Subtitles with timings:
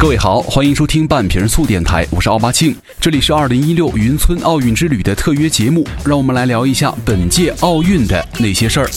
[0.00, 8.88] 各位好，欢迎收听半瓶醋电台，我是奥巴庆，这里是二零一六云村奥运之旅的特约节目，让我们来聊一下本届奥运的那些事儿。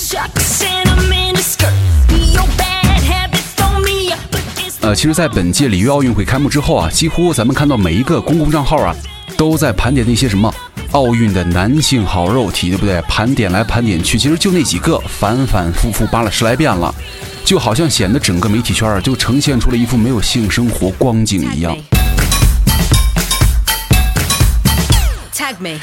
[4.80, 8.96] 呃，其实，在本届里约奥运会开幕之后啊，几乎咱们看到每一个公共账号啊，
[9.36, 10.50] 都在盘点那些什么
[10.94, 13.02] 奥运的男性好肉体，对不对？
[13.08, 16.94] 盘点来盘点去，其实就那几个，反反复复扒了十来遍了。
[17.44, 21.76] 就好像显得整个媒体圈儿就呈现出了一副没有性生活光景一样。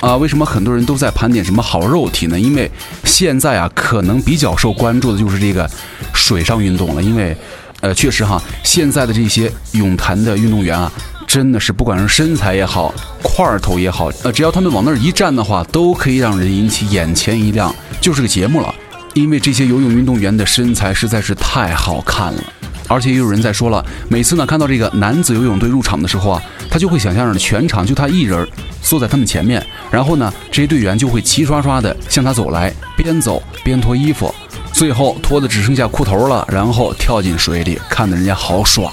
[0.01, 2.38] 啊，为什么很多人都在盘点什么好肉体呢？
[2.38, 2.70] 因为
[3.04, 5.68] 现在啊，可能比较受关注的就是这个
[6.15, 7.02] 水上运动了。
[7.02, 7.37] 因为，
[7.80, 10.90] 呃，确实哈，现在的这些泳坛的运动员啊，
[11.30, 18.74] 真的是不管是身材也好，块头也好，呃，只要他们往那儿一站的话，都可以让人引起眼前一亮，就是个节目了。
[19.14, 22.42] 因为这些游泳运动员的身材实在是太好看了，
[22.88, 28.44] 而且也有人在说了，每次呢看到这个男子游泳队入场的时候啊，他就会想象着全场就他一人
[28.82, 34.34] 坐在他们前面，然后呢这些队员就会齐刷刷的向他走来，边走边脱衣服，
[34.72, 38.92] 最后脱的只剩下裤头了，然后跳进水里，看得人家好爽。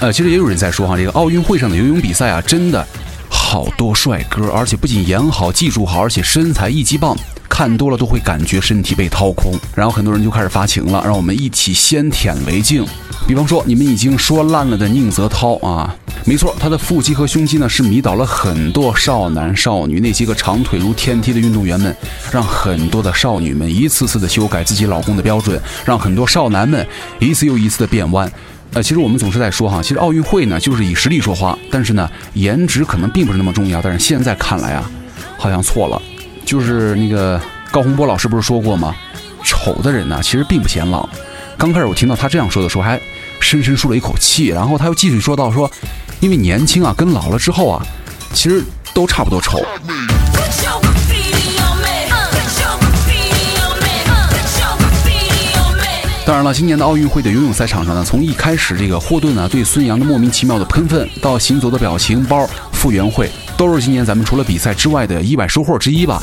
[0.00, 2.86] 呃，其实也有人在说哈，这个奥运会上的游泳比赛啊，真的
[3.28, 7.16] 好多帅哥，而且不仅演好、技术好，而且身材一级棒。
[7.48, 12.86] 看多了都会感觉身体被掏空，然后很多人就开始发情了，让我们一起先舔为敬。
[13.26, 15.92] 比方说，你们已经说烂了的宁泽涛啊，
[16.24, 19.98] 没错，他的腹肌和胸肌呢是迷倒了很多少男少女。
[19.98, 21.92] 那些个长腿如天梯的运动员们，
[22.30, 26.86] 让很多的少女们一次次的修改自己老公的标准，让很多少男们
[27.18, 28.30] 一次又一次的变弯。
[28.74, 33.80] 呃，其实我们总是在说哈，其实奥运会呢就是以实力说话，但是呢颜值可能并不是那么重要。
[33.80, 34.90] 但是现在看来啊，
[35.38, 36.00] 好像错了。
[36.44, 38.94] 就是那个高洪波老师不是说过吗？
[39.44, 41.08] 丑的人呢，其实并不显老。
[41.56, 43.00] 刚开始我听到他这样说的时候，还
[43.40, 44.48] 深深舒了一口气。
[44.48, 45.70] 然后他又继续说到说，
[46.20, 47.84] 因为年轻啊，跟老了之后啊，
[48.32, 48.62] 其实
[48.94, 49.60] 都差不多丑。
[56.28, 63.30] 当然了，今年的奥运会的游泳赛场上呢，从一开始这个霍顿呢对孙杨的莫名其妙的喷粪，到行走的表情包、傅园慧。
[63.56, 66.22] 都是今年咱们除了比赛之外的意外收获之一吧。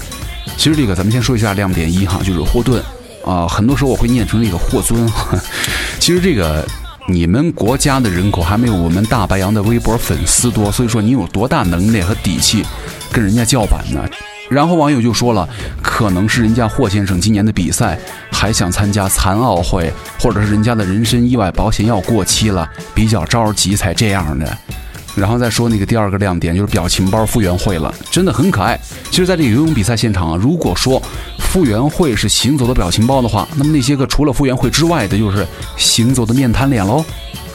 [0.58, 2.80] 其实这个咱们先说一下亮点一哈，就是霍顿
[3.26, 5.12] 啊，很多时候我会念成这个霍尊。
[6.00, 6.64] 其实这个
[7.10, 12.64] 你们国家的人口还没有我们大白杨的微博粉丝多，所以说你有多大能耐和底气
[13.12, 14.08] 跟人家叫板呢？
[14.48, 15.50] 然后网友就说了，
[15.82, 17.98] 可能是人家霍先生今年的比赛
[18.36, 24.58] 还想参加残奥会，或者是人家的人身意外保险要过期了，比较着急才这样的。
[25.16, 28.78] 然后再说那个第二个亮点就是表情包傅园慧了，真的很可爱。
[29.10, 31.02] 其实，在这个游泳比赛现场啊，如果说
[31.40, 35.48] 傅园慧是行走的表情包的话，那么那些个除了傅园慧之外的，就是
[35.78, 37.04] 行走的面瘫脸喽。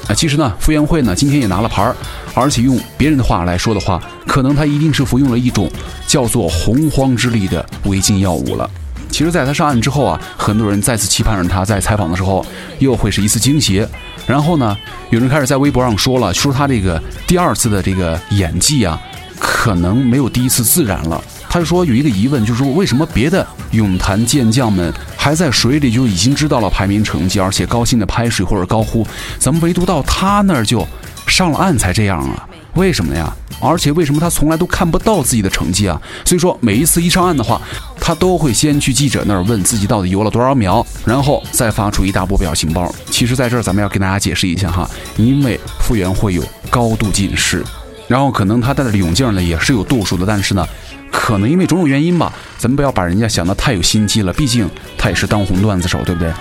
[0.09, 1.95] 啊，其实呢，傅园慧呢今天也拿了牌儿，
[2.33, 5.71] 而且用别人的话来说的话，可能他一定是服用了一种
[6.07, 8.69] 叫做洪荒之力的违禁药物了。
[9.11, 12.45] 其实，在他上岸之后啊，很多人再次期盼着他在采访的时候
[12.79, 13.87] 又会是一次惊喜。
[14.27, 14.77] 然后呢，
[15.11, 19.01] 有人开始在微博上说了，说他这个第二次的这个演技啊，
[19.39, 21.23] 可能没有第一次自然了。
[21.49, 29.05] 他就说有一个疑问，就是说为什么别的泳坛健将们还在水里就已经知道了排名成绩，而且高兴的拍水或者高呼，
[29.39, 30.87] 怎么唯独到他那儿就
[31.27, 32.47] 上了岸才这样啊？
[32.81, 33.31] 为什么呀？
[33.61, 36.01] 而且为什么他从来都看不到自己的成绩啊？
[36.25, 37.61] 所以说每一次一上岸的话，
[38.01, 42.91] 他都会先去记者那儿问自己到底游了多少秒，然后再发出一大波表情包。
[43.11, 44.89] 其实，在这儿咱们要跟大家解释一下哈，
[45.19, 47.63] 因为复原会有高度近视，
[48.09, 50.67] 然后可能他戴的泳镜呢也是有度数的，但是呢，
[51.13, 56.33] 可能因为种种原因吧，咱们不要把人家想的太有心机了，毕竟他也是当红段子手，对不对？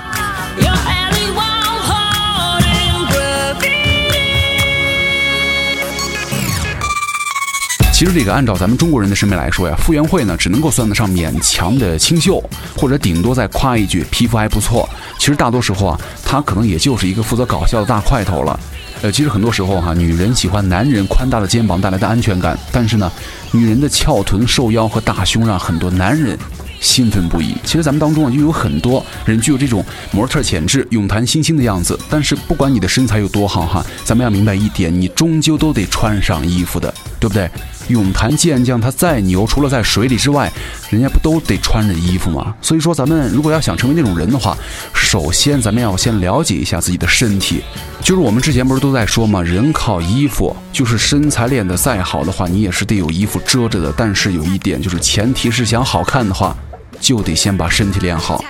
[8.00, 12.42] 其实这个按照咱们中国人的审美来说呀，傅园慧呢只能够算得上勉强的清秀，
[12.78, 14.88] 或者顶多再夸一句皮肤还不错。
[15.18, 18.58] 其实大多时候啊，她可能也就是一个负责搞笑的大块头了。
[19.02, 23.12] 呃，其实很多时候哈，女人喜欢男人宽大的肩膀带来的安全感，但是呢，
[23.52, 26.40] 女人的翘臀、瘦腰和大胸让很多男人。
[26.80, 27.54] 兴奋不已。
[27.66, 32.00] 其实咱们当中啊，就有很多人具有这种模特潜质、泳坛新星的样子。
[32.10, 37.52] 但是不管你的身材有多好哈，咱们要明白一点，你终究都得穿上衣服的，对不对？
[37.90, 40.52] 泳坛健将他再牛，除了在水里之外，
[40.90, 42.56] 人家不都得穿着衣服吗？
[42.62, 44.58] 所以说，咱们如果要想成为那种人的话，
[44.94, 47.62] 首先咱们要先了解一下自己的身体。
[48.02, 49.42] 就是我们之前不是都在说吗？
[49.42, 53.94] 人靠衣服，就是身材练得再好的话，你也是得有衣服遮着的。
[53.98, 56.56] 但是有一点，就是前提是想好看的话。
[57.02, 58.44] 就得先把身体练好。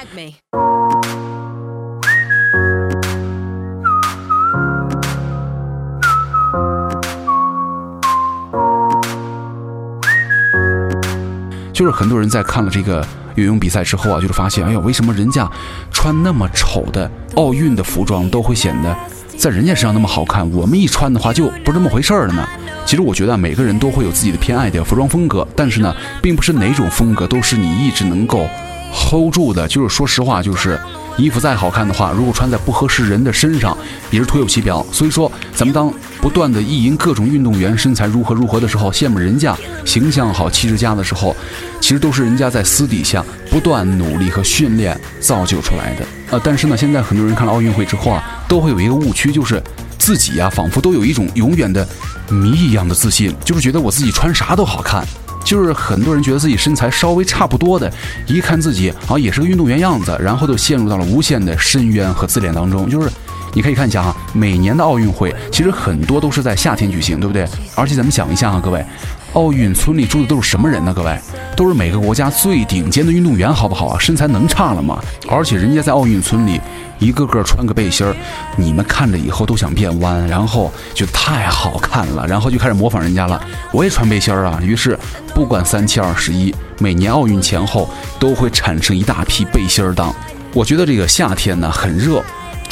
[11.79, 13.01] 就是很多人在看了这个
[13.35, 15.49] 游泳比赛之后啊，就是发现，哎呦，为什么人家
[15.93, 18.93] 穿那么丑的奥运的服装都会显得
[19.37, 22.45] 在人家身上那么好看，我们一穿的话就不是这么回事儿了呢？
[22.85, 28.45] 其实我觉得每个人都会有自己的偏爱的服装风格，但是呢，并不是哪种风格都是你一直能够
[28.93, 29.65] hold 住的。
[29.65, 30.77] 就是说实话，就是
[31.15, 33.77] 衣服再好看的话，如果穿在不合适人的身上，
[34.11, 34.85] 也是徒有其表。
[34.91, 35.89] 所以说，咱们当
[36.21, 39.55] 不断的意淫各种运动员身材如何如何的时候，羡慕人家
[39.85, 41.35] 形象好、气质佳的时候，
[41.79, 46.05] 其实都是人家在私底下不断努力和训练造就出来的。
[46.31, 49.61] 呃，但是呢，现在很多人看了奥运会之后啊，都会有一个误区，就是
[49.97, 51.87] 自己呀，仿佛都有一种永远的
[52.29, 55.05] 谜一样的自信，就是觉得我自己穿啥都好看。
[55.45, 57.91] 就是很多人觉得自己身材稍微差不多的，
[58.27, 62.89] 一看自己好像也是个运动员样子，然后就陷入到了无限的深渊和自恋当中。
[62.89, 63.09] 就是
[63.53, 67.47] 你可以看一下哈，每年的奥运会其实很多都是在夏天举行，对不对？
[67.75, 68.85] 而且咱们想一下啊，各位，
[69.33, 70.93] 奥运村里住的都是什么人呢？
[70.93, 71.19] 各位，
[71.55, 73.99] 都是每个国家最顶尖的运动员，好不好啊？
[73.99, 74.99] 身材能差了吗？
[75.29, 76.59] 而且人家在奥运村里。
[76.99, 78.13] 一个个穿个背心儿，
[78.57, 83.41] 你们看着以后都想变弯，然后就太好看了，然后就开始模仿人家了。
[83.71, 84.99] 我也穿背心儿啊，于是
[85.33, 90.13] 不管三七二十一，每年奥运前后都会产生一大批背心儿党。
[90.53, 92.21] 我觉得这个夏天呢很热，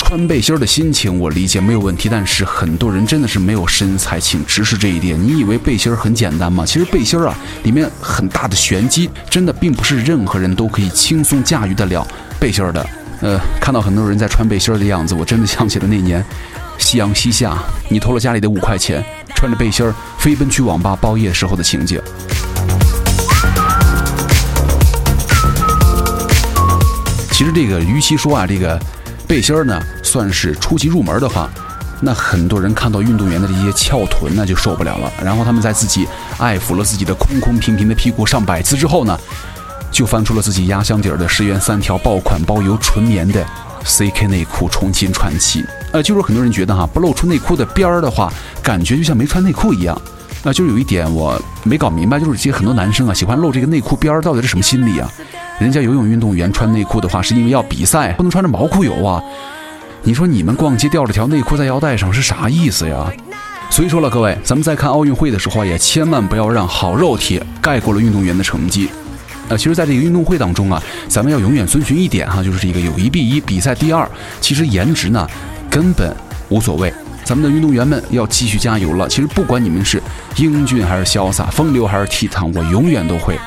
[0.08, 5.22] 穿背心的心情我理解没有问题，但是很多人真的是没有身材，请直视这一点。
[5.22, 6.66] 你以为背心很简单吗？
[6.66, 12.08] 其实背心啊里面很大的玄机，真的并不是任何人都可以轻松驾驭得了
[12.40, 12.90] 背心的。
[13.20, 16.24] 呃，看到很多人在穿背心的样子，我真的想起了那年
[16.78, 17.58] 夕阳西下，
[17.90, 19.04] 你偷了家里的五块钱，
[19.36, 19.86] 穿着背心
[20.20, 22.02] 飞奔去网吧包夜时候的情景。
[27.34, 28.80] 其实这个，与其说啊，这个
[29.28, 31.50] 背心儿呢算是初级入门的话，
[32.02, 35.12] 那很多人看到运动员的这些翘臀那就受不了了。
[35.24, 36.08] 然后他们在自己
[36.38, 39.20] 爱抚了自己的空空平平的屁股上百次之后呢。
[39.90, 43.44] 就翻出了自己压箱底儿的十元三条爆款包邮纯棉的
[43.86, 45.66] CK 内裤重新穿起。
[45.94, 48.32] 呃，就是很多人觉得哈，不露出内裤的边儿的话，
[48.62, 50.00] 感觉就像没穿内裤一样。
[50.48, 55.12] 那就有一点我没搞明白，就是其实很多男生啊喜欢露这个内裤边儿，到底是什么心理啊？
[55.60, 59.22] 人家游泳运动员穿内裤的话，是因为要比赛，不能穿着毛裤游啊。
[60.04, 63.12] 你说你们逛街吊着条内裤在腰带上是啥意思呀？
[63.70, 68.90] 所以说了，各位，咱们在看奥运会的时候啊也千万不要让好肉体盖过了运动员的成绩。
[69.50, 74.10] 呃，其实，在这个运动会当中啊，咱们要永远遵循一点哈，就是这个友谊第一，比赛第二。
[74.40, 75.28] 其实颜值呢，
[75.70, 76.16] 根本
[76.48, 76.94] 无所谓。
[77.28, 79.06] 咱们的运动员们要继续加油了。
[79.10, 80.02] 其实不管你们是
[80.38, 83.38] 英俊还是潇洒，风流还是倜傥，我永远都会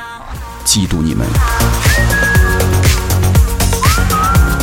[0.63, 1.25] 嫉妒你们。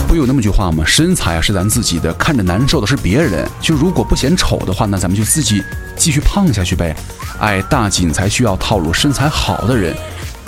[0.06, 0.84] 不有那么句话吗？
[0.86, 3.44] 身材啊是咱自己的，看着难受的是别人。
[3.60, 5.64] 就如果不嫌丑的话，那咱们就自己
[5.96, 6.94] 继续胖下去呗。
[7.40, 9.96] 哎，大锦才需要套路，身材好的人。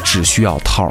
[0.05, 0.89] 只需要套。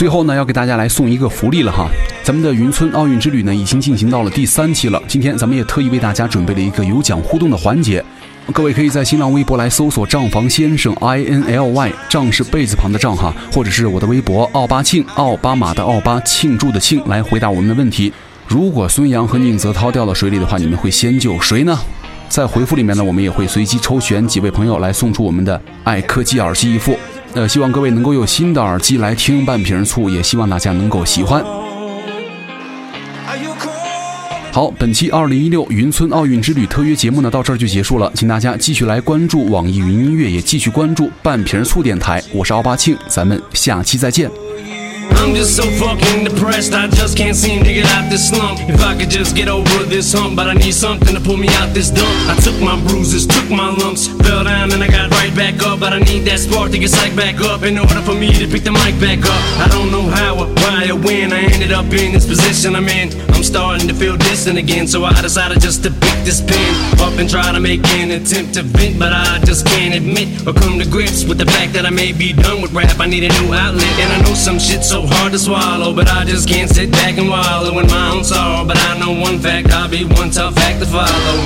[0.00, 1.86] 最后呢，要给大家来送一个福利了哈！
[2.22, 4.98] 咱们的云村奥运之旅呢，已经进行到了第三期了。
[5.06, 8.02] 今天咱们也特意为大家准备了一个有奖互动的环节，
[8.50, 18.10] 各位可以在新浪微博来搜索“账房先生 I N L Y”，账是贝字旁的账哈，或者是我的微博“奥巴庆”，奥巴马的奥巴，庆祝的庆，来回答我们的问题。
[18.48, 21.78] 如果孙杨和宁泽涛掉到水里的话，你们会先救谁呢？
[22.30, 26.96] 在回复里面呢，我们也会随机抽选几位朋友来送出我们的爱科技耳机一副。
[27.32, 31.44] 那，希望各位能够用新的耳机来听半瓶醋，也希望大家能够喜欢。
[34.52, 42.20] 好，本期二零一六云村奥运之旅特约节目呢，到这儿就结束了，请大家继续来关注网易云音乐，也继续关注半瓶醋电台。
[42.32, 44.28] 我是奥巴庆，咱们下期再见。
[45.16, 48.60] I'm just so fucking depressed, I just can't seem to get out this slump.
[48.68, 51.48] If I could just get over this hump, but I need something to pull me
[51.60, 52.10] out this dump.
[52.28, 55.80] I took my bruises, took my lumps, fell down and I got right back up.
[55.80, 58.46] But I need that spark to get psyched back up in order for me to
[58.46, 59.42] pick the mic back up.
[59.58, 62.88] I don't know how or why or when I ended up in this position I'm
[62.88, 63.10] in.
[63.30, 67.18] I'm starting to feel distant again, so I decided just to pick this pen up
[67.18, 70.78] and try to make an attempt to vent, but I just can't admit or come
[70.78, 72.98] to grips with the fact that I may be done with rap.
[73.00, 76.08] I need a new outlet, and I know some shit so hard to swallow, but
[76.08, 78.66] I just can't sit back and wallow in my own sorrow.
[78.66, 81.36] But I know one fact, I'll be one tough act to follow.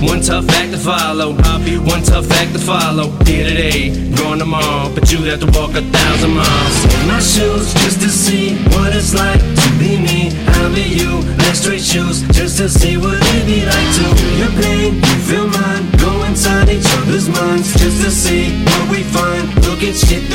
[0.00, 1.36] One tough act to follow.
[1.44, 3.10] I'll be one tough act to follow.
[3.26, 6.76] Here today, gone tomorrow, but you have to walk a thousand miles.
[6.84, 10.32] In my shoes just to see what it's like to be me.
[10.56, 14.34] I'll be you, like straight shoes, just to see what it'd be like to feel
[14.38, 15.90] your pain, feel mine.
[15.98, 19.52] Go inside each other's minds, just to see what we find.
[19.66, 20.29] Look at shit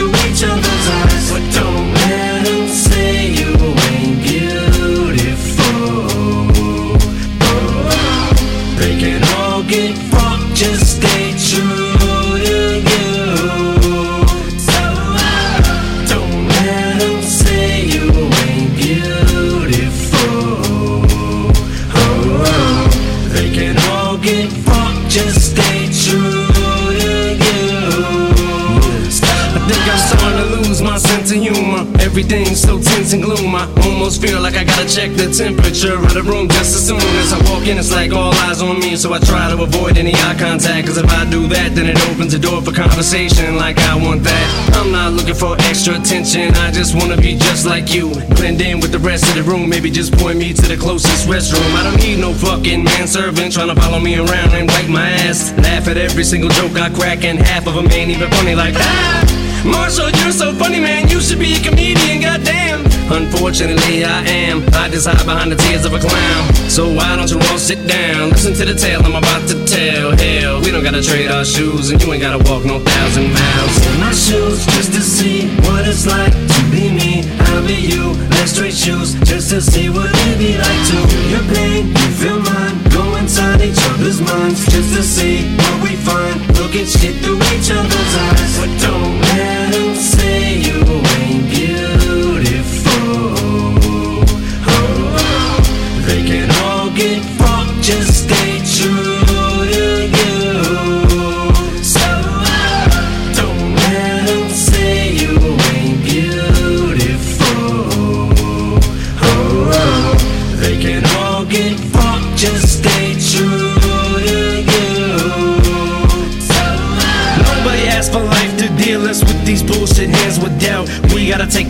[32.26, 33.56] everything's so tense and gloom.
[33.56, 37.02] I almost feel like I gotta check the temperature of the room just as soon
[37.22, 37.78] as I walk in.
[37.78, 40.88] It's like all eyes on me, so I try to avoid any eye contact.
[40.88, 44.24] Cause if I do that, then it opens the door for conversation like I want
[44.24, 44.46] that.
[44.74, 48.10] I'm not looking for extra attention, I just wanna be just like you.
[48.36, 51.28] Blend in with the rest of the room, maybe just point me to the closest
[51.28, 51.70] restroom.
[51.76, 55.54] I don't need no fucking manservant trying to follow me around and wipe my ass.
[55.60, 58.74] Laugh at every single joke I crack, and half of them ain't even funny like
[58.74, 59.45] that.
[59.66, 61.10] Marshall, you're so funny, man.
[61.10, 62.86] You should be a comedian, goddamn.
[63.12, 64.64] Unfortunately, I am.
[64.74, 66.44] I just hide behind the tears of a clown.
[66.70, 68.30] So why don't you all sit down?
[68.32, 70.18] Listen to the tale I'm about to tell.
[70.18, 73.76] Hell, we don't gotta trade our shoes, and you ain't gotta walk no thousand miles.
[73.86, 77.22] In my shoes, just to see what it's like to be me.
[77.54, 78.14] I'll be you.
[78.42, 80.98] Let's trade shoes, just to see what it'd be like to
[81.30, 81.90] your pain.
[81.90, 82.76] You feel mine.
[82.90, 86.42] Go inside each other's minds, just to see what we find.
[86.58, 88.52] Look at shit through each other's eyes.
[88.58, 89.55] But don't let
[89.96, 90.45] sei.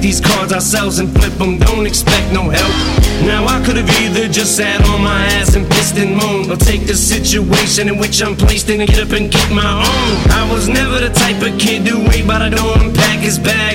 [0.06, 2.74] These cards ourselves and flip them, don't expect no help.
[3.26, 6.58] Now I could have either just sat on my ass and pissed and moaned, or
[6.58, 10.32] take the situation in which I'm placed in and get up and get my own.
[10.32, 12.85] I was never the type of kid to wait by the door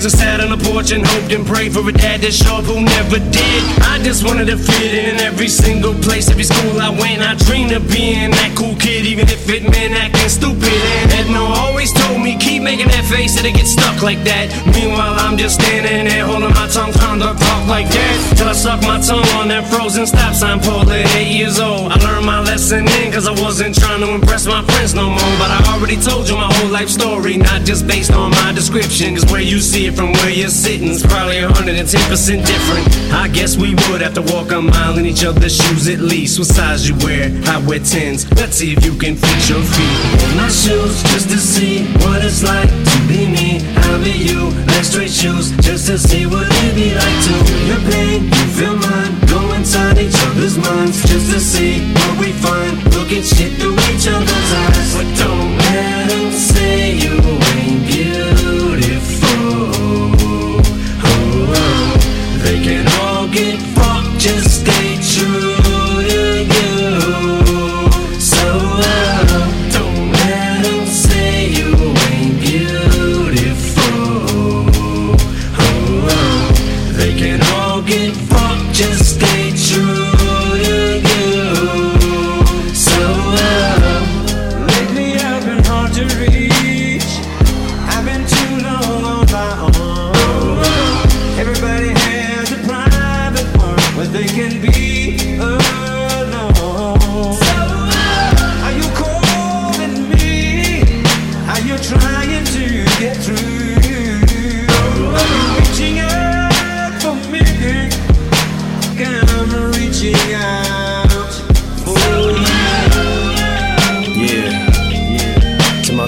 [0.01, 2.57] and bags, or sat on the porch and hoped and prayed for a dad show
[2.57, 3.63] up who never did.
[3.83, 7.23] I just wanted to fit in every single place, every school I went.
[7.23, 10.81] I dreamed of being that cool kid, even if it meant acting stupid.
[11.03, 14.53] And Edna always told me, keep making that face, it'll get stuck like that.
[14.75, 18.37] Meanwhile, I'm just standing there holding my tongue, trying to talk like that.
[18.37, 21.93] Till I suck my tongue on that frozen stop sign pole at eight years old.
[21.93, 25.35] I learned my lesson then, cause I wasn't trying to impress my friends no more.
[25.41, 29.15] But I already told you my whole life story, not just based on my description.
[29.15, 33.13] Cause where you see it from where you're sitting is probably 110% different.
[33.13, 36.39] I guess we would have to walk a mile in each other's shoes at least.
[36.39, 37.31] What size you wear?
[37.47, 38.29] I wear 10s.
[38.37, 42.25] Let's see if you can fit your feet in my shoes just to see what
[42.25, 43.61] it's like to be me.
[43.89, 44.51] I'll be you.
[44.73, 48.25] Let's trade shoes just to see what it'd be like to feel your pain.
[48.25, 49.13] You feel mine.
[49.27, 52.75] Go inside each other's minds just to see what we find.
[52.95, 55.20] Look at shit through each other's eyes.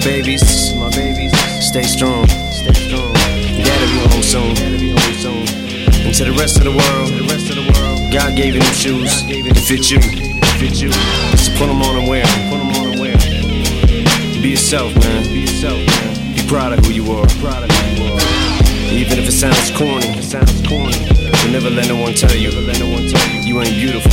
[0.04, 1.30] Babies, my babies,
[1.62, 3.14] stay strong, stay strong.
[3.54, 5.46] You gotta be home soon, gotta be home soon.
[6.04, 8.60] And to the rest of the world, the rest of the world, God gave you
[8.60, 10.00] them shoes to fit you,
[10.58, 10.90] fit you.
[11.30, 13.16] Just put them on and wear put 'em on and wear.
[14.42, 15.22] Be yourself, man.
[15.32, 16.34] Be yourself, man.
[16.34, 17.26] Be proud of who you are.
[17.38, 18.20] Proud of who you are.
[18.90, 20.98] Even if it sounds corny, it sounds corny.
[21.44, 23.40] You never let no one tell you, never let no one tell you.
[23.46, 24.11] You ain't beautiful.